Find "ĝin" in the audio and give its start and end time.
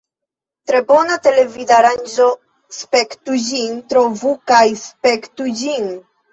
3.51-3.79, 5.65-5.91